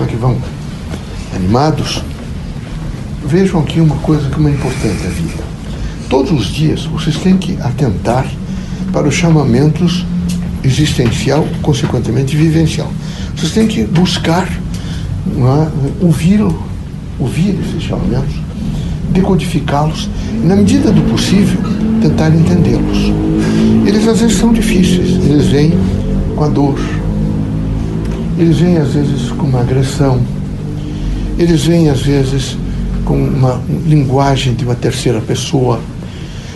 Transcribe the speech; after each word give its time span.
como 0.00 0.08
é 0.08 0.12
que 0.14 0.16
vão? 0.16 0.36
Animados? 1.36 2.02
Vejam 3.26 3.60
aqui 3.60 3.80
uma 3.82 3.96
coisa 3.96 4.30
que 4.30 4.46
é 4.46 4.50
importante 4.50 5.02
na 5.02 5.10
vida. 5.10 5.44
Todos 6.08 6.32
os 6.32 6.46
dias 6.46 6.86
vocês 6.86 7.18
têm 7.18 7.36
que 7.36 7.60
atentar 7.60 8.26
para 8.94 9.06
os 9.06 9.14
chamamentos 9.14 10.06
existencial, 10.64 11.46
consequentemente 11.60 12.34
vivencial. 12.34 12.90
Vocês 13.36 13.52
têm 13.52 13.66
que 13.66 13.84
buscar 13.84 14.48
é, 14.48 16.02
ouvir, 16.02 16.40
ouvir 17.18 17.58
esses 17.60 17.82
chamamentos, 17.82 18.34
decodificá-los 19.10 20.08
e, 20.32 20.46
na 20.46 20.56
medida 20.56 20.90
do 20.90 21.02
possível, 21.10 21.60
tentar 22.00 22.30
entendê-los. 22.30 23.12
Eles 23.86 24.08
às 24.08 24.20
vezes 24.20 24.38
são 24.38 24.50
difíceis, 24.50 25.22
eles 25.26 25.48
vêm 25.48 25.74
com 26.34 26.44
a 26.44 26.48
dor, 26.48 26.80
eles 28.40 28.58
vêm 28.58 28.78
às 28.78 28.94
vezes 28.94 29.30
com 29.32 29.46
uma 29.46 29.60
agressão, 29.60 30.18
eles 31.38 31.62
vêm 31.66 31.90
às 31.90 32.00
vezes 32.00 32.56
com 33.04 33.14
uma 33.14 33.60
linguagem 33.86 34.54
de 34.54 34.64
uma 34.64 34.74
terceira 34.74 35.20
pessoa, 35.20 35.78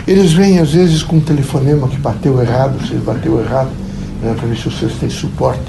eles 0.09 0.33
vêm 0.33 0.61
às 0.61 0.73
vezes 0.73 1.03
com 1.03 1.17
um 1.17 1.21
telefonema 1.21 1.87
que 1.87 1.99
bateu 1.99 2.41
errado, 2.41 2.83
se 2.89 2.95
bateu 2.95 3.39
errado, 3.39 3.69
né, 4.23 4.35
para 4.35 4.49
ver 4.49 4.57
se 4.57 4.65
vocês 4.65 4.95
têm 4.95 5.11
suporte, 5.11 5.61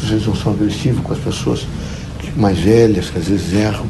se 0.00 0.08
vocês 0.08 0.26
não 0.26 0.34
são 0.34 0.52
agressivos 0.52 1.04
com 1.04 1.12
as 1.12 1.20
pessoas 1.20 1.64
mais 2.36 2.58
velhas, 2.58 3.08
que 3.08 3.18
às 3.20 3.28
vezes 3.28 3.54
erram. 3.54 3.86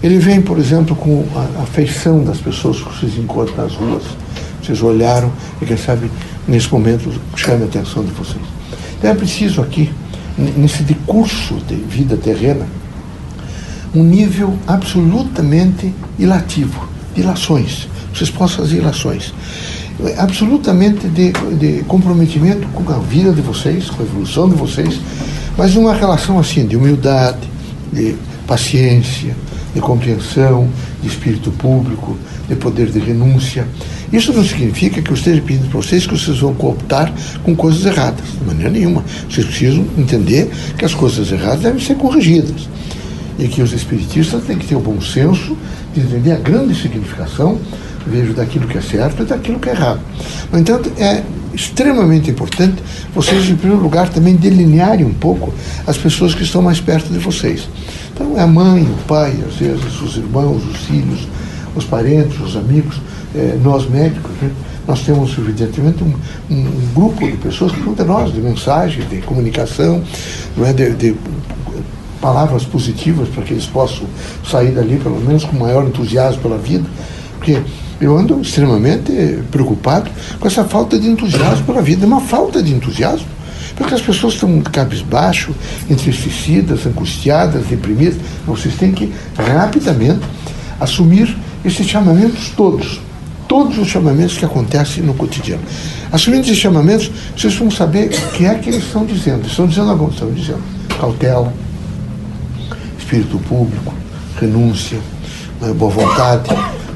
Ele 0.00 0.18
vem, 0.18 0.40
por 0.40 0.60
exemplo, 0.60 0.94
com 0.94 1.24
a 1.34 1.62
afeição 1.62 2.22
das 2.22 2.38
pessoas 2.38 2.78
que 2.78 2.84
vocês 2.84 3.18
encontram 3.18 3.56
nas 3.56 3.74
ruas. 3.74 4.04
Vocês 4.62 4.80
olharam 4.80 5.30
e, 5.60 5.66
quem 5.66 5.76
sabe, 5.76 6.08
nesse 6.46 6.72
momento, 6.72 7.12
chame 7.34 7.64
a 7.64 7.66
atenção 7.66 8.04
de 8.04 8.12
vocês. 8.12 8.42
Então 8.98 9.10
é 9.10 9.14
preciso 9.14 9.60
aqui, 9.60 9.90
nesse 10.38 10.82
decurso 10.82 11.54
de 11.66 11.74
vida 11.74 12.16
terrena, 12.16 12.66
um 13.94 14.02
nível 14.02 14.56
absolutamente 14.66 15.92
ilativo, 16.18 16.88
de 17.14 17.22
ilações. 17.22 17.88
Possam 18.36 18.64
fazer 18.64 18.78
ilações. 18.78 19.32
Absolutamente 20.16 21.08
de, 21.08 21.32
de 21.58 21.82
comprometimento 21.84 22.66
com 22.68 22.90
a 22.92 22.98
vida 22.98 23.32
de 23.32 23.40
vocês, 23.40 23.90
com 23.90 24.02
a 24.02 24.06
evolução 24.06 24.48
de 24.48 24.56
vocês, 24.56 25.00
mas 25.56 25.76
uma 25.76 25.94
relação 25.94 26.38
assim, 26.38 26.66
de 26.66 26.76
humildade, 26.76 27.38
de 27.92 28.16
paciência, 28.46 29.36
de 29.74 29.80
compreensão, 29.80 30.68
de 31.02 31.08
espírito 31.08 31.50
público, 31.52 32.16
de 32.48 32.56
poder 32.56 32.90
de 32.90 32.98
renúncia. 32.98 33.66
Isso 34.12 34.32
não 34.32 34.44
significa 34.44 35.00
que 35.00 35.10
eu 35.10 35.14
esteja 35.14 35.40
pedindo 35.40 35.68
para 35.68 35.80
vocês 35.80 36.04
que 36.04 36.18
vocês 36.18 36.38
vão 36.38 36.52
cooptar 36.54 37.12
com 37.44 37.54
coisas 37.54 37.84
erradas, 37.86 38.24
de 38.38 38.44
maneira 38.44 38.70
nenhuma. 38.70 39.04
Vocês 39.28 39.46
precisam 39.46 39.86
entender 39.96 40.50
que 40.76 40.84
as 40.84 40.94
coisas 40.94 41.30
erradas 41.30 41.60
devem 41.60 41.80
ser 41.80 41.94
corrigidas. 41.94 42.68
E 43.38 43.46
que 43.46 43.62
os 43.62 43.72
espiritistas 43.72 44.42
têm 44.44 44.58
que 44.58 44.66
ter 44.66 44.74
o 44.74 44.80
bom 44.80 45.00
senso 45.00 45.56
de 45.94 46.00
entender 46.00 46.32
a 46.32 46.36
grande 46.36 46.74
significação, 46.74 47.58
vejo, 48.06 48.34
daquilo 48.34 48.66
que 48.66 48.78
é 48.78 48.80
certo 48.80 49.22
e 49.22 49.26
daquilo 49.26 49.60
que 49.60 49.68
é 49.68 49.72
errado. 49.72 50.00
No 50.52 50.58
entanto, 50.58 50.90
é 50.98 51.22
extremamente 51.54 52.30
importante 52.30 52.82
vocês, 53.14 53.48
em 53.48 53.56
primeiro 53.56 53.82
lugar, 53.82 54.08
também 54.08 54.34
delinearem 54.34 55.04
um 55.04 55.14
pouco 55.14 55.54
as 55.86 55.96
pessoas 55.96 56.34
que 56.34 56.42
estão 56.42 56.60
mais 56.60 56.80
perto 56.80 57.12
de 57.12 57.18
vocês. 57.18 57.68
Então, 58.12 58.36
é 58.36 58.42
a 58.42 58.46
mãe, 58.46 58.82
o 58.82 59.04
pai, 59.06 59.36
às 59.46 59.54
vezes, 59.54 60.00
os 60.00 60.16
irmãos, 60.16 60.62
os 60.64 60.76
filhos, 60.80 61.28
os 61.74 61.84
parentes, 61.84 62.38
os 62.40 62.56
amigos, 62.56 63.00
é, 63.34 63.58
nós 63.62 63.88
médicos, 63.88 64.30
né? 64.42 64.50
nós 64.86 65.02
temos, 65.02 65.36
evidentemente, 65.38 66.02
um, 66.02 66.14
um, 66.50 66.64
grupo 66.94 67.24
de 67.24 67.36
pessoas 67.36 67.70
que 67.72 67.80
de 67.80 68.04
nós, 68.04 68.32
de 68.32 68.40
mensagem, 68.40 69.06
de 69.06 69.18
comunicação, 69.18 70.02
é? 70.64 70.72
de, 70.72 70.94
de 70.94 71.16
palavras 72.20 72.64
positivas 72.64 73.28
para 73.28 73.42
que 73.42 73.52
eles 73.52 73.66
possam 73.66 74.06
sair 74.44 74.72
dali, 74.72 74.98
pelo 74.98 75.20
menos, 75.20 75.44
com 75.44 75.56
maior 75.56 75.86
entusiasmo 75.86 76.42
pela 76.42 76.58
vida, 76.58 76.84
porque 77.38 77.60
eu 78.00 78.16
ando 78.16 78.40
extremamente 78.40 79.12
preocupado 79.50 80.10
com 80.38 80.46
essa 80.46 80.64
falta 80.64 80.98
de 80.98 81.08
entusiasmo 81.08 81.64
pela 81.66 81.82
vida. 81.82 82.04
É 82.04 82.06
uma 82.06 82.20
falta 82.20 82.62
de 82.62 82.74
entusiasmo, 82.74 83.28
porque 83.76 83.94
as 83.94 84.00
pessoas 84.00 84.34
estão 84.34 84.60
cabisbaixo, 84.60 85.54
entristecidas, 85.88 86.86
angustiadas, 86.86 87.66
deprimidas. 87.66 88.16
Vocês 88.46 88.74
têm 88.74 88.92
que 88.92 89.12
rapidamente 89.36 90.20
assumir 90.80 91.36
esses 91.64 91.86
chamamentos 91.86 92.50
todos. 92.56 93.00
Todos 93.50 93.78
os 93.78 93.88
chamamentos 93.88 94.38
que 94.38 94.44
acontecem 94.44 95.02
no 95.02 95.12
cotidiano. 95.12 95.64
Assumindo 96.12 96.42
esses 96.44 96.56
chamamentos, 96.56 97.10
vocês 97.36 97.52
vão 97.56 97.68
saber 97.68 98.06
o 98.06 98.30
que 98.30 98.46
é 98.46 98.54
que 98.54 98.70
eles 98.70 98.84
estão 98.84 99.04
dizendo. 99.04 99.44
Estão 99.44 99.66
dizendo 99.66 99.90
agora, 99.90 100.12
estão 100.12 100.30
dizendo 100.30 100.62
cautela, 101.00 101.52
espírito 102.96 103.40
público, 103.48 103.92
renúncia, 104.40 105.00
né, 105.60 105.72
boa 105.72 105.90
vontade, 105.90 106.48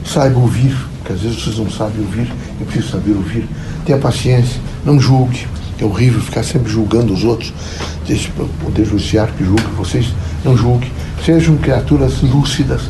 saiba 0.05 0.39
ouvir, 0.39 0.77
porque 0.99 1.15
às 1.15 1.23
vezes 1.23 1.43
vocês 1.43 1.59
não 1.59 1.69
sabem 1.69 2.01
ouvir, 2.03 2.33
é 2.61 2.65
preciso 2.65 2.93
saber 2.93 3.15
ouvir. 3.15 3.49
Tenha 3.85 3.99
paciência, 3.99 4.61
não 4.85 5.01
julgue. 5.01 5.49
É 5.81 5.85
horrível 5.85 6.21
ficar 6.21 6.45
sempre 6.45 6.71
julgando 6.71 7.13
os 7.13 7.25
outros. 7.25 7.53
Deixe 8.07 8.31
o 8.39 8.49
poder 8.65 8.85
judiciário 8.85 9.35
que 9.35 9.45
julgue, 9.45 9.67
vocês 9.77 10.07
não 10.45 10.57
julguem. 10.57 10.93
Sejam 11.27 11.57
criaturas 11.57 12.23
lúcidas. 12.23 12.83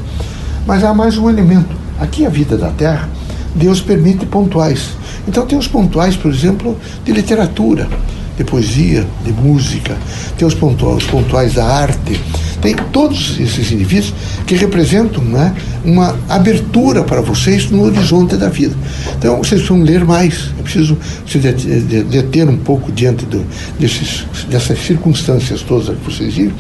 Mas 0.66 0.84
há 0.84 0.92
mais 0.92 1.16
um 1.16 1.30
elemento. 1.30 1.74
Aqui 1.98 2.26
a 2.26 2.28
vida 2.28 2.58
da 2.58 2.68
Terra, 2.68 3.08
Deus 3.54 3.80
permite 3.80 4.26
pontuais. 4.26 4.90
Então 5.26 5.46
tem 5.46 5.58
os 5.58 5.68
pontuais, 5.68 6.16
por 6.16 6.32
exemplo, 6.32 6.76
de 7.04 7.12
literatura, 7.12 7.88
de 8.36 8.44
poesia, 8.44 9.06
de 9.24 9.32
música, 9.32 9.96
tem 10.36 10.46
os 10.46 10.54
pontuais, 10.54 11.04
os 11.04 11.10
pontuais 11.10 11.54
da 11.54 11.64
arte, 11.64 12.20
tem 12.60 12.74
todos 12.92 13.38
esses 13.38 13.70
indivíduos 13.70 14.14
que 14.46 14.54
representam 14.54 15.22
né, 15.22 15.54
uma 15.84 16.18
abertura 16.28 17.04
para 17.04 17.20
vocês 17.20 17.70
no 17.70 17.82
horizonte 17.82 18.36
da 18.36 18.48
vida. 18.48 18.74
Então, 19.18 19.36
vocês 19.36 19.60
precisam 19.60 19.82
ler 19.82 20.04
mais, 20.04 20.50
é 20.58 20.62
preciso 20.62 20.96
se 21.26 21.38
deter 21.38 22.48
um 22.48 22.56
pouco 22.56 22.90
diante 22.90 23.26
do, 23.26 23.44
desses, 23.78 24.24
dessas 24.48 24.78
circunstâncias 24.78 25.60
todas 25.60 25.88
que 25.88 26.04
vocês 26.04 26.34
vivem 26.34 26.54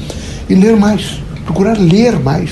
e 0.48 0.54
ler 0.54 0.76
mais, 0.76 1.20
procurar 1.44 1.78
ler 1.78 2.18
mais. 2.18 2.50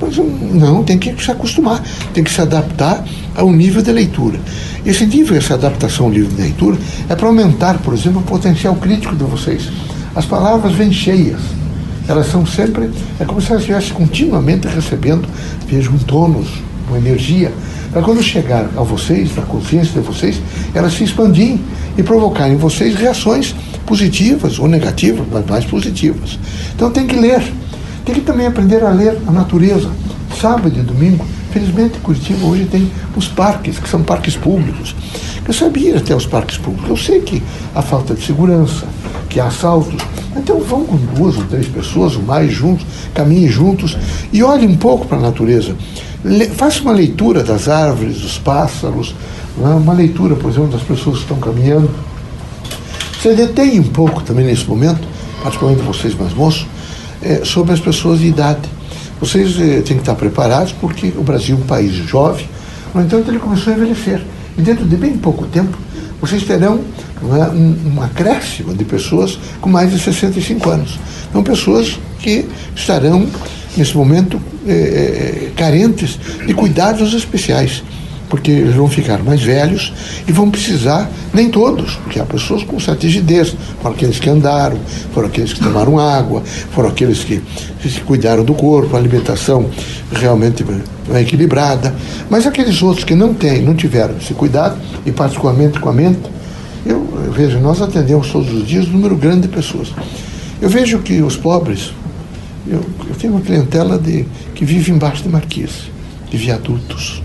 Mas 0.00 0.16
não, 0.16 0.82
tem 0.82 0.98
que 0.98 1.22
se 1.22 1.30
acostumar, 1.30 1.82
tem 2.14 2.24
que 2.24 2.30
se 2.30 2.40
adaptar 2.40 3.04
ao 3.34 3.52
nível 3.52 3.82
de 3.82 3.92
leitura. 3.92 4.40
Esse 4.84 5.04
nível, 5.04 5.36
essa 5.36 5.54
adaptação 5.54 6.06
ao 6.06 6.12
nível 6.12 6.30
de 6.30 6.40
leitura, 6.40 6.78
é 7.08 7.14
para 7.14 7.26
aumentar, 7.26 7.78
por 7.78 7.92
exemplo, 7.92 8.20
o 8.20 8.24
potencial 8.24 8.74
crítico 8.76 9.14
de 9.14 9.24
vocês. 9.24 9.68
As 10.14 10.24
palavras 10.24 10.72
vêm 10.72 10.92
cheias 10.92 11.40
elas 12.10 12.26
são 12.26 12.44
sempre, 12.44 12.90
é 13.20 13.24
como 13.24 13.40
se 13.40 13.50
elas 13.50 13.62
estivessem 13.62 13.92
continuamente 13.92 14.66
recebendo, 14.66 15.28
veja, 15.68 15.88
um 15.90 15.98
tônus, 15.98 16.48
uma 16.88 16.98
energia, 16.98 17.52
para 17.92 18.02
quando 18.02 18.20
chegar 18.20 18.68
a 18.76 18.82
vocês, 18.82 19.34
na 19.36 19.42
consciência 19.42 20.00
de 20.00 20.06
vocês, 20.06 20.40
elas 20.74 20.92
se 20.92 21.04
expandirem 21.04 21.60
e 21.96 22.02
provocarem 22.02 22.54
em 22.54 22.56
vocês 22.56 22.96
reações 22.96 23.54
positivas 23.86 24.58
ou 24.58 24.66
negativas, 24.66 25.24
mas 25.30 25.46
mais 25.46 25.64
positivas. 25.64 26.36
Então 26.74 26.90
tem 26.90 27.06
que 27.06 27.14
ler, 27.14 27.42
tem 28.04 28.14
que 28.14 28.20
também 28.22 28.46
aprender 28.46 28.82
a 28.84 28.90
ler 28.90 29.18
a 29.26 29.30
natureza. 29.30 29.90
Sábado 30.40 30.78
e 30.78 30.82
domingo, 30.82 31.24
felizmente 31.50 31.98
Curitiba 31.98 32.46
hoje 32.46 32.64
tem 32.64 32.90
os 33.16 33.28
parques, 33.28 33.78
que 33.78 33.88
são 33.88 34.02
parques 34.02 34.36
públicos. 34.36 34.94
Eu 35.46 35.52
sabia 35.52 35.96
até 35.96 36.14
os 36.14 36.26
parques 36.26 36.56
públicos, 36.58 36.88
eu 36.88 36.96
sei 36.96 37.20
que 37.20 37.42
a 37.74 37.82
falta 37.82 38.14
de 38.14 38.24
segurança, 38.24 38.86
que 39.28 39.40
há 39.40 39.46
assaltos, 39.46 40.00
então 40.36 40.60
vão 40.60 40.84
com 40.84 40.96
duas 40.96 41.36
ou 41.36 41.44
três 41.44 41.66
pessoas, 41.66 42.14
ou 42.16 42.22
mais 42.22 42.52
juntos, 42.52 42.86
caminhem 43.14 43.48
juntos 43.48 43.96
e 44.32 44.42
olhem 44.42 44.68
um 44.68 44.76
pouco 44.76 45.06
para 45.06 45.18
a 45.18 45.20
natureza. 45.20 45.74
Le, 46.24 46.46
faça 46.46 46.82
uma 46.82 46.92
leitura 46.92 47.42
das 47.42 47.68
árvores, 47.68 48.20
dos 48.20 48.38
pássaros, 48.38 49.14
é? 49.58 49.68
uma 49.68 49.92
leitura, 49.92 50.36
por 50.36 50.50
exemplo, 50.50 50.68
das 50.68 50.82
pessoas 50.82 51.16
que 51.16 51.22
estão 51.22 51.38
caminhando. 51.38 51.90
Você 53.20 53.34
detém 53.34 53.80
um 53.80 53.84
pouco 53.84 54.22
também 54.22 54.46
nesse 54.46 54.66
momento, 54.66 55.06
particularmente 55.42 55.84
vocês 55.84 56.14
mais 56.14 56.32
moços, 56.32 56.66
é, 57.22 57.44
sobre 57.44 57.72
as 57.72 57.80
pessoas 57.80 58.20
de 58.20 58.26
idade. 58.26 58.68
Vocês 59.20 59.58
é, 59.60 59.82
têm 59.82 59.96
que 59.96 60.02
estar 60.02 60.14
preparados 60.14 60.72
porque 60.72 61.12
o 61.16 61.22
Brasil 61.22 61.56
é 61.56 61.58
um 61.58 61.66
país 61.66 61.92
jovem, 61.92 62.48
no 62.94 63.02
entanto 63.02 63.30
ele 63.30 63.38
começou 63.38 63.72
a 63.72 63.76
envelhecer. 63.76 64.22
E 64.56 64.62
dentro 64.62 64.84
de 64.84 64.96
bem 64.96 65.16
pouco 65.16 65.46
tempo, 65.46 65.76
vocês 66.20 66.42
terão 66.44 66.80
é, 67.22 67.50
um, 67.50 67.94
um 67.96 68.02
acréscimo 68.02 68.74
de 68.74 68.84
pessoas 68.84 69.38
com 69.60 69.68
mais 69.68 69.90
de 69.90 69.98
65 69.98 70.70
anos. 70.70 70.98
São 71.32 71.42
pessoas 71.42 71.98
que 72.18 72.46
estarão, 72.74 73.26
nesse 73.76 73.96
momento, 73.96 74.40
é, 74.66 74.72
é, 74.72 75.52
carentes 75.56 76.18
de 76.46 76.52
cuidados 76.52 77.14
especiais, 77.14 77.82
porque 78.30 78.50
eles 78.50 78.74
vão 78.74 78.88
ficar 78.88 79.22
mais 79.22 79.42
velhos 79.42 79.92
e 80.26 80.32
vão 80.32 80.50
precisar, 80.50 81.10
nem 81.34 81.50
todos, 81.50 81.96
porque 81.96 82.18
há 82.18 82.24
pessoas 82.24 82.62
com 82.62 82.80
certa 82.80 83.06
rigidez, 83.06 83.54
foram 83.82 83.94
aqueles 83.94 84.18
que 84.18 84.30
andaram, 84.30 84.78
foram 85.12 85.28
aqueles 85.28 85.52
que 85.52 85.60
tomaram 85.60 85.98
água, 85.98 86.42
foram 86.72 86.88
aqueles 86.88 87.22
que 87.24 87.42
se 87.82 88.00
cuidaram 88.00 88.44
do 88.44 88.54
corpo, 88.54 88.96
a 88.96 88.98
alimentação 88.98 89.68
realmente 90.12 90.64
é 91.12 91.20
equilibrada, 91.20 91.94
mas 92.30 92.46
aqueles 92.46 92.80
outros 92.82 93.04
que 93.04 93.14
não 93.14 93.34
têm, 93.34 93.60
não 93.60 93.74
tiveram 93.74 94.16
esse 94.16 94.32
cuidado, 94.32 94.78
e 95.04 95.12
particularmente 95.12 95.78
com 95.78 95.90
a 95.90 95.92
mente, 95.92 96.20
eu, 96.86 97.06
eu 97.26 97.32
vejo, 97.32 97.58
nós 97.58 97.82
atendemos 97.82 98.30
todos 98.30 98.50
os 98.52 98.66
dias 98.66 98.86
um 98.86 98.92
número 98.92 99.16
grande 99.16 99.42
de 99.42 99.48
pessoas. 99.48 99.92
Eu 100.62 100.70
vejo 100.70 101.00
que 101.00 101.20
os 101.20 101.36
pobres 101.36 101.92
Eu, 102.66 102.84
eu 103.08 103.14
tenho 103.18 103.32
uma 103.32 103.42
clientela 103.42 103.98
de, 103.98 104.26
que 104.54 104.64
vive 104.64 104.92
embaixo 104.92 105.22
de 105.22 105.28
marquise, 105.28 105.90
de 106.30 106.36
viadutos. 106.36 107.22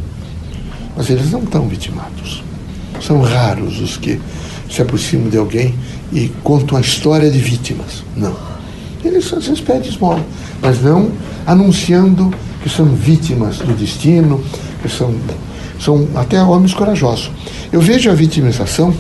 Mas 0.96 1.10
eles 1.10 1.32
não 1.32 1.44
estão 1.44 1.68
vitimados. 1.68 2.44
São 3.02 3.22
raros 3.22 3.80
os 3.82 3.98
que 3.98 4.20
se 4.70 4.82
aproximam 4.82 5.30
de 5.30 5.38
alguém 5.38 5.76
e 6.12 6.32
contam 6.44 6.78
a 6.78 6.82
história 6.82 7.30
de 7.30 7.40
vítimas. 7.40 8.04
Não. 8.16 8.36
Eles 9.04 9.32
às 9.34 9.46
vezes 9.46 9.62
pedem 9.62 9.90
esmola, 9.90 10.26
mas 10.62 10.82
não 10.82 11.12
anunciando 11.46 12.34
que 12.64 12.70
são 12.70 12.86
vítimas 12.86 13.58
do 13.58 13.76
destino, 13.76 14.44
que 14.82 14.90
são, 14.90 15.14
são 15.80 16.08
até 16.16 16.42
homens 16.42 16.74
corajosos. 16.74 17.30
Eu 17.72 17.82
vejo 17.82 18.10
a 18.10 18.14
vitimização 18.14 18.94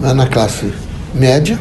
na 0.00 0.26
classe 0.26 0.72
média, 1.14 1.58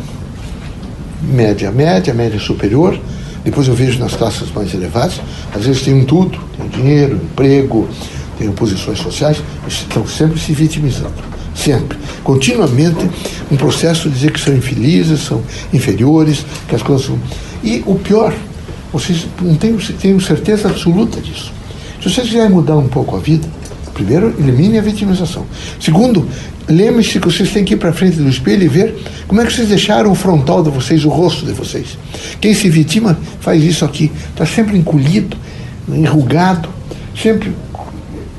média, 1.22 1.72
média, 1.72 2.14
média 2.14 2.40
superior, 2.40 3.00
depois 3.44 3.68
eu 3.68 3.76
vejo 3.76 4.00
nas 4.00 4.16
classes 4.16 4.52
mais 4.52 4.74
elevadas, 4.74 5.22
às 5.54 5.66
vezes 5.66 5.84
tem 5.84 5.94
um 5.94 6.04
tudo, 6.04 6.40
tem 6.58 6.68
dinheiro, 6.68 7.16
emprego, 7.16 7.88
tem 8.38 8.52
posições 8.52 9.00
sociais, 9.00 9.42
estão 9.68 10.06
sempre 10.08 10.40
se 10.40 10.54
vitimizando. 10.54 11.14
Sempre. 11.56 11.98
Continuamente 12.24 13.10
um 13.50 13.56
processo 13.56 14.10
de 14.10 14.16
dizer 14.16 14.32
que 14.32 14.40
são 14.40 14.54
infelizes, 14.54 15.22
são 15.22 15.42
inferiores, 15.72 16.46
que 16.68 16.76
as 16.76 16.82
coisas 16.82 17.06
são. 17.06 17.18
E 17.64 17.82
o 17.86 17.96
pior, 17.96 18.34
vocês 18.92 19.26
não 19.42 19.56
tenho, 19.56 19.78
tenho 20.00 20.20
certeza 20.20 20.68
absoluta 20.68 21.22
disso. 21.22 21.54
Se 22.02 22.10
vocês 22.10 22.28
quiserem 22.28 22.50
mudar 22.50 22.76
um 22.76 22.88
pouco 22.88 23.16
a 23.16 23.20
vida, 23.20 23.48
primeiro, 23.94 24.36
elimine 24.38 24.78
a 24.78 24.82
vitimização. 24.82 25.46
Segundo, 25.80 26.28
lembre-se 26.68 27.20
que 27.20 27.26
vocês 27.26 27.50
têm 27.52 27.64
que 27.64 27.74
ir 27.74 27.78
para 27.78 27.94
frente 27.94 28.18
do 28.18 28.30
espelho 28.30 28.64
e 28.64 28.68
ver 28.68 28.96
como 29.28 29.42
é 29.42 29.46
que 29.46 29.54
vocês 29.54 29.70
deixaram 29.70 30.12
o 30.12 30.16
frontal 30.16 30.62
de 30.62 30.70
vocês, 30.70 31.06
o 31.06 31.10
rosto 31.10 31.46
de 31.46 31.54
vocês. 31.54 31.98
Quem 32.42 32.54
se 32.54 32.70
vitima 32.70 33.18
faz 33.40 33.64
isso 33.64 33.86
aqui, 33.86 34.12
está 34.30 34.46
sempre 34.46 34.78
encolhido, 34.78 35.38
enrugado, 35.88 36.70
sempre 37.16 37.54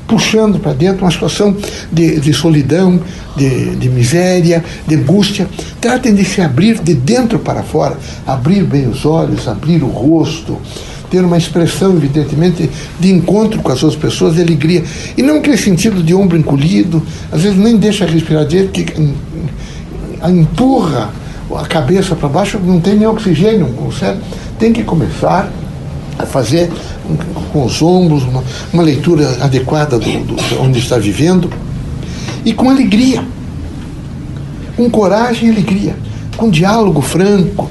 puxando 0.07 0.59
para 0.59 0.73
dentro 0.73 1.05
uma 1.05 1.11
situação 1.11 1.57
de, 1.93 2.21
de 2.21 2.33
solidão, 2.33 3.01
de, 3.37 3.77
de, 3.77 3.89
miséria, 3.89 4.65
de 4.87 4.95
angústia. 4.95 5.49
Tratem 5.81 6.15
de 6.15 6.25
se 6.25 6.41
abrir 6.41 6.81
de 6.81 6.95
dentro 6.95 7.39
para 7.39 7.63
fora, 7.63 7.97
abrir 8.27 8.63
bem 8.65 8.89
os 8.89 9.05
olhos, 9.05 9.49
abrir 9.49 9.83
o 9.83 9.89
rosto, 9.89 10.59
ter 11.11 11.25
uma 11.25 11.37
expressão, 11.37 11.97
evidentemente, 11.97 12.69
de 12.99 13.13
encontro 13.13 13.61
com 13.63 13.71
as 13.71 13.83
outras 13.83 14.01
pessoas, 14.01 14.35
de 14.35 14.43
alegria. 14.43 14.85
E 15.17 15.23
não 15.23 15.37
aquele 15.37 15.57
sentido 15.57 16.03
de 16.03 16.15
ombro 16.15 16.37
encolhido, 16.37 17.03
às 17.31 17.43
vezes 17.43 17.59
nem 17.59 17.77
deixa 17.77 18.05
respirar 18.07 18.47
direito, 18.47 18.73
que 18.73 19.15
empurra 20.29 21.11
a 21.55 21.67
cabeça 21.67 22.17
para 22.17 22.29
baixo, 22.29 22.59
não 22.59 22.81
tem 22.81 22.97
nem 22.97 23.07
oxigênio, 23.07 23.69
certo? 23.99 24.21
Tem 24.59 24.73
que 24.73 24.83
começar 24.83 25.51
a 26.19 26.27
fazer 26.27 26.71
com 27.53 27.65
os 27.65 27.81
ombros 27.83 28.25
uma, 28.25 28.43
uma 28.73 28.83
leitura 28.83 29.39
adequada 29.43 29.99
do, 29.99 30.25
do, 30.25 30.35
de 30.37 30.55
onde 30.57 30.79
está 30.79 30.99
vivendo 30.99 31.51
e 32.45 32.53
com 32.53 32.71
alegria, 32.71 33.25
com 34.77 34.89
coragem 34.89 35.49
e 35.49 35.53
alegria, 35.53 35.97
com 36.37 36.49
diálogo 36.51 37.01
franco, 37.01 37.71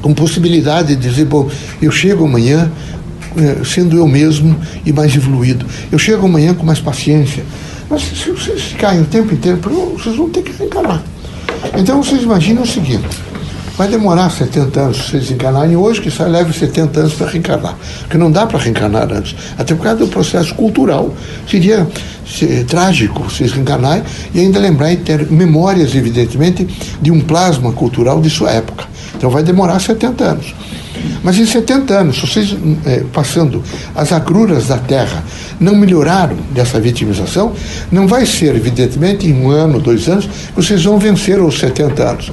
com 0.00 0.14
possibilidade 0.14 0.96
de 0.96 1.08
dizer, 1.08 1.26
bom, 1.26 1.48
eu 1.82 1.90
chego 1.90 2.24
amanhã 2.24 2.70
eh, 3.36 3.58
sendo 3.64 3.96
eu 3.96 4.08
mesmo 4.08 4.56
e 4.84 4.92
mais 4.92 5.14
evoluído. 5.14 5.66
Eu 5.92 5.98
chego 5.98 6.26
amanhã 6.26 6.54
com 6.54 6.64
mais 6.64 6.80
paciência. 6.80 7.44
Mas 7.88 8.02
se 8.02 8.30
vocês 8.30 8.62
ficarem 8.62 9.02
o 9.02 9.04
tempo 9.04 9.34
inteiro, 9.34 9.58
vocês 9.96 10.16
vão 10.16 10.30
ter 10.30 10.42
que 10.42 10.52
reencarar. 10.52 11.02
Então 11.76 12.02
vocês 12.02 12.22
imaginam 12.22 12.62
o 12.62 12.66
seguinte, 12.66 13.06
vai 13.76 13.88
demorar 13.88 14.30
70 14.30 14.80
anos 14.80 14.96
se 14.96 15.10
vocês 15.10 15.30
encarnarem 15.30 15.76
hoje, 15.76 16.00
que 16.00 16.10
só 16.10 16.24
leve 16.24 16.52
70 16.52 17.00
anos 17.00 17.14
para 17.14 17.28
reencarnar. 17.28 17.76
Porque 18.00 18.18
não 18.18 18.30
dá 18.30 18.46
para 18.46 18.58
reencarnar 18.58 19.12
antes. 19.12 19.34
Até 19.58 19.74
por 19.74 19.82
causa 19.82 19.98
do 19.98 20.08
processo 20.08 20.54
cultural. 20.54 21.14
Seria 21.48 21.86
ser, 22.26 22.64
trágico 22.64 23.24
vocês 23.24 23.52
reencarnarem 23.52 24.02
e 24.34 24.40
ainda 24.40 24.58
lembrar 24.58 24.92
e 24.92 24.96
ter 24.96 25.30
memórias, 25.30 25.94
evidentemente, 25.94 26.66
de 27.00 27.10
um 27.10 27.20
plasma 27.20 27.72
cultural 27.72 28.20
de 28.20 28.30
sua 28.30 28.50
época. 28.50 28.84
Então 29.16 29.30
vai 29.30 29.42
demorar 29.42 29.80
70 29.80 30.24
anos. 30.24 30.54
Mas 31.22 31.38
em 31.38 31.46
70 31.46 31.94
anos, 31.94 32.16
se 32.16 32.26
vocês, 32.26 32.56
é, 32.84 33.04
passando 33.12 33.62
as 33.94 34.12
agruras 34.12 34.68
da 34.68 34.78
terra, 34.78 35.22
não 35.58 35.74
melhoraram 35.74 36.36
dessa 36.52 36.80
vitimização, 36.80 37.52
não 37.90 38.06
vai 38.06 38.26
ser, 38.26 38.54
evidentemente, 38.54 39.26
em 39.26 39.34
um 39.34 39.50
ano, 39.50 39.80
dois 39.80 40.08
anos, 40.08 40.26
que 40.26 40.56
vocês 40.56 40.82
vão 40.84 40.98
vencer 40.98 41.40
os 41.40 41.58
70 41.58 42.02
anos. 42.02 42.32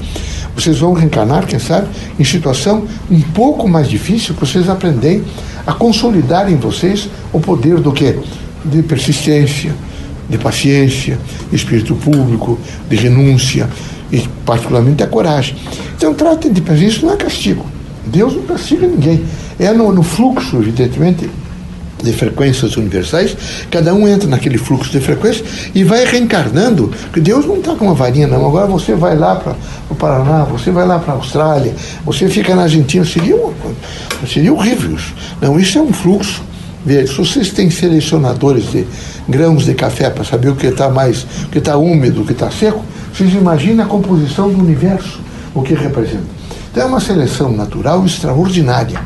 Vocês 0.58 0.80
vão 0.80 0.94
reencarnar, 0.94 1.46
quem 1.46 1.60
sabe, 1.60 1.88
em 2.20 2.24
situação 2.24 2.88
um 3.12 3.22
pouco 3.22 3.70
mais 3.70 3.88
difícil, 3.88 4.34
que 4.34 4.40
vocês 4.40 4.68
aprendem 4.68 5.24
a 5.68 5.74
consolidar 5.74 6.52
em 6.52 6.56
vocês 6.56 7.08
o 7.32 7.40
poder 7.40 7.80
do 7.80 7.92
quê? 7.92 8.18
De 8.66 8.82
persistência, 8.82 9.72
de 10.28 10.38
paciência, 10.40 11.20
espírito 11.54 11.94
público, 11.94 12.58
de 12.90 12.96
renúncia, 12.96 13.70
e 14.12 14.28
particularmente 14.46 15.04
a 15.04 15.08
coragem. 15.08 15.56
Então 15.96 16.14
tratem 16.16 16.52
de 16.52 16.62
fazer 16.62 16.88
isso 16.88 17.06
não 17.06 17.14
é 17.14 17.18
castigo. 17.18 17.64
Deus 18.06 18.36
não 18.36 18.44
castiga 18.44 18.88
ninguém. 18.88 19.24
É 19.60 19.72
no, 19.74 19.92
no 19.92 20.02
fluxo, 20.02 20.58
evidentemente, 20.58 21.30
de 22.02 22.14
frequências 22.14 22.78
universais, 22.78 23.36
cada 23.72 23.94
um 23.94 24.08
entra 24.08 24.28
naquele 24.28 24.58
fluxo 24.58 24.92
de 24.92 25.00
frequência 25.00 25.44
e 25.74 25.84
vai 25.84 26.06
reencarnando, 26.06 26.92
porque 27.04 27.20
Deus 27.20 27.46
não 27.46 27.58
está 27.58 27.76
com 27.76 27.86
uma 27.86 27.94
varinha, 27.94 28.28
não. 28.28 28.46
Agora 28.46 28.68
você 28.68 28.94
vai 28.94 29.18
lá 29.18 29.36
para 29.36 29.56
o 29.90 29.96
Paraná, 29.96 30.44
você 30.44 30.72
vai 30.72 30.86
lá 30.86 31.00
para 31.00 31.14
a 31.14 31.16
Austrália, 31.16 31.74
você 32.06 32.28
fica 32.28 32.56
na 32.56 32.64
Argentina, 32.64 33.04
seria, 33.04 33.36
seria 34.28 34.54
horrível 34.54 34.96
isso. 34.96 35.14
Não, 35.42 35.60
isso 35.60 35.78
é 35.78 35.82
um 35.82 35.92
fluxo. 35.92 36.42
Veja, 36.86 37.08
se 37.08 37.18
vocês 37.18 37.50
têm 37.52 37.70
selecionadores 37.70 38.72
de 38.72 38.88
grãos 39.28 39.66
de 39.66 39.74
café 39.74 40.10
para 40.10 40.24
saber 40.24 40.50
o 40.50 40.56
que 40.56 40.68
está 40.68 40.90
mais, 40.90 41.24
o 41.44 41.50
que 41.50 41.58
está 41.58 41.76
úmido, 41.76 42.22
o 42.22 42.26
que 42.26 42.32
está 42.32 42.50
seco, 42.50 42.84
vocês 43.14 43.34
imaginem 43.34 43.82
a 43.82 43.86
composição 43.86 44.50
do 44.50 44.60
universo, 44.60 45.20
o 45.54 45.62
que 45.64 45.74
representa. 45.74 46.38
Então 46.72 46.84
é 46.84 46.86
uma 46.86 47.00
seleção 47.00 47.52
natural 47.52 48.06
extraordinária. 48.06 49.02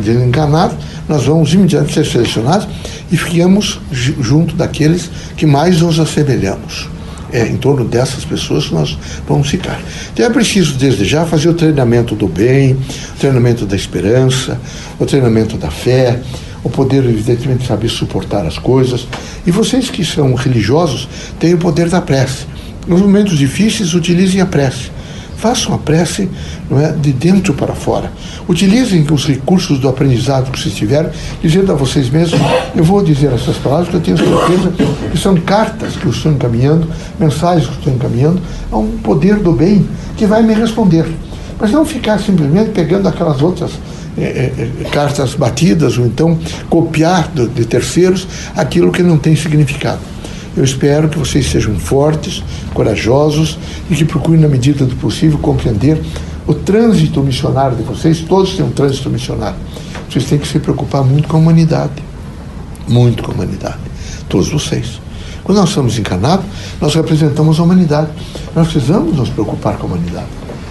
Desencarnados, 0.00 0.76
nós 1.08 1.24
vamos 1.24 1.52
imediatamente 1.52 1.94
ser 1.94 2.06
selecionados 2.06 2.68
e 3.10 3.16
ficamos 3.16 3.80
junto 3.90 4.54
daqueles 4.54 5.10
que 5.36 5.46
mais 5.46 5.80
nos 5.80 5.98
assemelhamos. 5.98 6.88
É 7.32 7.46
em 7.46 7.56
torno 7.56 7.84
dessas 7.84 8.24
pessoas 8.24 8.70
nós 8.70 8.98
vamos 9.26 9.48
ficar. 9.48 9.80
Então 10.12 10.26
é 10.26 10.30
preciso, 10.30 10.74
desde 10.74 11.04
já, 11.04 11.24
fazer 11.24 11.48
o 11.48 11.54
treinamento 11.54 12.14
do 12.14 12.28
bem, 12.28 12.74
o 12.74 13.18
treinamento 13.18 13.64
da 13.64 13.74
esperança, 13.74 14.60
o 14.98 15.06
treinamento 15.06 15.56
da 15.56 15.70
fé, 15.70 16.20
o 16.62 16.68
poder, 16.68 17.04
evidentemente, 17.04 17.62
de 17.62 17.66
saber 17.66 17.88
suportar 17.88 18.46
as 18.46 18.58
coisas. 18.58 19.06
E 19.46 19.50
vocês 19.50 19.88
que 19.88 20.04
são 20.04 20.34
religiosos 20.34 21.08
têm 21.40 21.54
o 21.54 21.58
poder 21.58 21.88
da 21.88 22.02
prece. 22.02 22.44
Nos 22.86 23.00
momentos 23.00 23.38
difíceis, 23.38 23.94
utilizem 23.94 24.40
a 24.40 24.46
prece. 24.46 24.90
Façam 25.42 25.74
a 25.74 25.78
prece 25.78 26.30
não 26.70 26.78
é, 26.78 26.92
de 26.92 27.12
dentro 27.12 27.52
para 27.52 27.74
fora. 27.74 28.12
Utilizem 28.48 29.04
os 29.10 29.26
recursos 29.26 29.80
do 29.80 29.88
aprendizado 29.88 30.52
que 30.52 30.60
vocês 30.60 30.72
tiveram, 30.72 31.10
dizendo 31.42 31.72
a 31.72 31.74
vocês 31.74 32.08
mesmos: 32.08 32.40
eu 32.76 32.84
vou 32.84 33.02
dizer 33.02 33.32
essas 33.32 33.56
palavras 33.56 33.88
que 33.88 33.96
eu 33.96 34.00
tenho 34.00 34.16
certeza 34.16 34.72
que 35.10 35.18
são 35.18 35.34
cartas 35.34 35.96
que 35.96 36.06
eu 36.06 36.12
estou 36.12 36.30
encaminhando, 36.30 36.88
mensagens 37.18 37.66
que 37.66 37.72
eu 37.72 37.78
estou 37.78 37.92
encaminhando 37.92 38.40
a 38.70 38.76
um 38.76 38.98
poder 38.98 39.40
do 39.40 39.50
bem 39.50 39.84
que 40.16 40.26
vai 40.26 40.44
me 40.44 40.54
responder. 40.54 41.12
Mas 41.58 41.72
não 41.72 41.84
ficar 41.84 42.20
simplesmente 42.20 42.70
pegando 42.70 43.08
aquelas 43.08 43.42
outras 43.42 43.72
é, 44.16 44.22
é, 44.22 44.84
cartas 44.92 45.34
batidas 45.34 45.98
ou 45.98 46.06
então 46.06 46.38
copiar 46.70 47.28
de 47.32 47.64
terceiros 47.64 48.28
aquilo 48.54 48.92
que 48.92 49.02
não 49.02 49.18
tem 49.18 49.34
significado. 49.34 50.11
Eu 50.56 50.64
espero 50.64 51.08
que 51.08 51.18
vocês 51.18 51.46
sejam 51.46 51.78
fortes, 51.78 52.42
corajosos 52.74 53.58
e 53.90 53.94
que 53.94 54.04
procurem, 54.04 54.40
na 54.40 54.48
medida 54.48 54.84
do 54.84 54.94
possível, 54.96 55.38
compreender 55.38 56.00
o 56.46 56.52
trânsito 56.52 57.22
missionário 57.22 57.76
de 57.76 57.82
vocês. 57.82 58.20
Todos 58.20 58.54
têm 58.54 58.64
um 58.64 58.70
trânsito 58.70 59.08
missionário. 59.08 59.56
Vocês 60.10 60.24
têm 60.26 60.38
que 60.38 60.46
se 60.46 60.58
preocupar 60.58 61.02
muito 61.02 61.26
com 61.26 61.38
a 61.38 61.40
humanidade. 61.40 62.02
Muito 62.86 63.22
com 63.22 63.32
a 63.32 63.34
humanidade. 63.34 63.78
Todos 64.28 64.50
vocês. 64.50 65.00
Quando 65.42 65.58
nós 65.58 65.70
estamos 65.70 65.98
encarnados, 65.98 66.44
nós 66.80 66.94
representamos 66.94 67.58
a 67.58 67.62
humanidade. 67.62 68.10
Nós 68.54 68.68
precisamos 68.68 69.16
nos 69.16 69.30
preocupar 69.30 69.78
com 69.78 69.86
a 69.86 69.90
humanidade. 69.90 70.28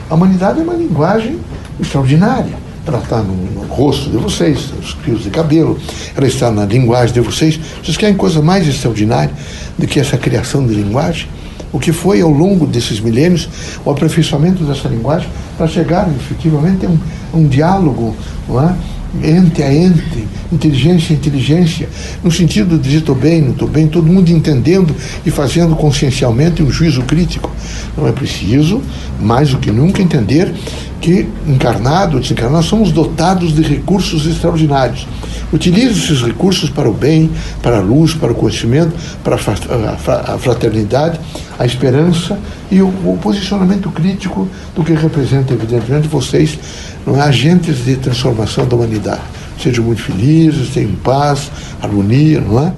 A 0.10 0.14
humanidade 0.14 0.60
é 0.60 0.64
uma 0.64 0.76
linguagem 0.76 1.40
extraordinária 1.80 2.71
ela 2.86 3.00
está 3.00 3.22
no, 3.22 3.36
no, 3.36 3.62
rosto 3.68 4.10
de 4.10 4.18
vocês, 4.18 4.72
nos 4.76 4.92
fios 5.04 5.24
de 5.24 5.30
cabelo, 5.30 5.80
ela 6.16 6.28
está 6.28 6.52
na 6.52 6.66
linguagem 6.66 7.14
de 7.14 7.22
vocês. 7.22 7.60
Vocês 7.84 7.98
querem 7.98 8.16
coisa 8.16 8.42
mais 8.42 8.68
extraordinária 8.68 9.34
do 9.78 9.88
que 9.88 10.00
essa 10.00 10.18
criação 10.18 10.66
de 10.66 10.74
linguagem? 10.74 11.28
O 11.72 11.80
que 11.80 11.94
foi 11.94 12.22
ao 12.22 12.30
longo 12.30 12.66
desses 12.68 13.00
milênios 13.00 13.48
o 13.86 13.92
aperfeiçoamento 13.92 14.64
dessa 14.64 14.90
linguagem 14.90 15.30
para 15.58 15.68
chegar 15.68 16.10
efetivamente 16.10 16.86
a 16.86 16.90
um, 16.90 17.00
um 17.34 17.48
diálogo 17.48 18.16
não 18.48 18.62
é? 18.62 18.76
Ente 19.24 19.62
a 19.62 19.74
ente, 19.74 20.28
inteligência 20.52 21.16
a 21.16 21.18
inteligência, 21.18 21.90
no 22.24 22.32
sentido 22.32 22.78
de 22.78 22.98
estou 22.98 23.16
bem, 23.16 23.42
não 23.42 23.52
estou 23.52 23.68
bem, 23.68 23.88
todo 23.88 24.08
mundo 24.08 24.30
entendendo 24.30 24.96
e 25.26 25.32
fazendo 25.32 25.76
consciencialmente 25.76 26.64
um 26.64 26.72
juízo 26.72 27.02
crítico. 27.04 27.52
Não 27.98 28.08
é 28.08 28.12
preciso, 28.12 28.82
mais 29.20 29.50
do 29.50 29.58
que 29.58 29.72
nunca, 29.72 30.02
entender 30.02 30.54
que, 31.00 31.28
encarnado 31.48 32.16
ou 32.16 32.22
desencarnado, 32.22 32.64
somos 32.64 32.92
dotados 32.92 33.54
de 33.54 33.62
recursos 33.62 34.26
extraordinários. 34.26 35.08
Utilize 35.52 36.00
esses 36.00 36.22
recursos 36.22 36.70
para 36.70 36.90
o 36.90 36.94
bem, 36.94 37.30
para 37.62 37.78
a 37.78 37.82
luz, 37.82 38.14
para 38.14 38.32
o 38.32 38.36
conhecimento, 38.36 38.94
para 39.24 39.36
a 39.36 40.38
fraternidade, 40.38 41.20
a 41.60 41.66
esperança 41.66 42.40
e 42.72 42.82
o, 42.82 42.92
posicionamento 43.22 43.90
crítico 43.92 44.48
do 44.76 44.84
que 44.84 44.94
representa, 44.94 45.54
evidentemente, 45.54 46.08
vocês, 46.08 46.58
não 47.06 47.18
é, 47.18 47.22
agentes 47.22 47.84
de 47.84 47.96
transformação 47.98 48.66
da 48.66 48.76
humanidade. 48.76 49.22
Sejam 49.62 49.86
muito 49.86 50.02
felizes, 50.02 50.70
tenham 50.70 50.94
paz, 51.04 51.52
harmonia, 51.82 52.42
não 52.42 52.60
é? 52.60 52.74